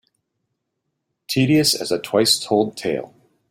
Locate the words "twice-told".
1.99-2.75